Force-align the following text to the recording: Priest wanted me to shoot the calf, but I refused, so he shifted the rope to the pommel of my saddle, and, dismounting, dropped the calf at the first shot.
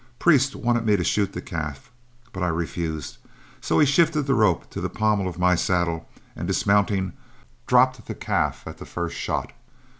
Priest 0.17 0.55
wanted 0.55 0.83
me 0.83 0.95
to 0.97 1.03
shoot 1.03 1.31
the 1.33 1.43
calf, 1.43 1.91
but 2.33 2.41
I 2.41 2.47
refused, 2.47 3.19
so 3.61 3.77
he 3.77 3.85
shifted 3.85 4.23
the 4.23 4.33
rope 4.33 4.67
to 4.71 4.81
the 4.81 4.89
pommel 4.89 5.27
of 5.27 5.37
my 5.37 5.53
saddle, 5.53 6.09
and, 6.35 6.47
dismounting, 6.47 7.13
dropped 7.67 8.03
the 8.07 8.15
calf 8.15 8.63
at 8.65 8.79
the 8.79 8.85
first 8.87 9.15
shot. 9.15 9.51